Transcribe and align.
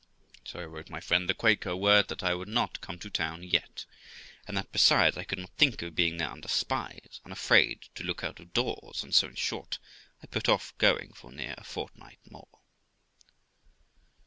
so 0.43 0.59
I 0.59 0.65
wrote 0.65 0.89
my 0.89 0.99
friend 0.99 1.29
the 1.29 1.35
Quaker 1.35 1.75
word 1.75 2.07
that 2.07 2.23
I 2.23 2.31
could 2.33 2.47
not 2.47 2.81
come 2.81 2.97
to 2.97 3.09
town 3.11 3.43
yet; 3.43 3.85
and 4.47 4.57
that, 4.57 4.71
besides, 4.71 5.15
I 5.15 5.23
could 5.23 5.37
not 5.37 5.55
think 5.59 5.79
of 5.83 5.93
being 5.93 6.17
there 6.17 6.31
under 6.31 6.47
spies, 6.47 7.21
and 7.23 7.31
afraid 7.31 7.83
to 7.93 8.03
look 8.03 8.23
out 8.23 8.39
of 8.39 8.51
doors; 8.51 9.03
and 9.03 9.13
so, 9.13 9.27
in 9.27 9.35
short, 9.35 9.77
I 10.23 10.25
put 10.25 10.49
off 10.49 10.75
going 10.79 11.13
for 11.13 11.31
near 11.31 11.53
a 11.55 11.63
fortnight 11.63 12.17
more. 12.27 12.47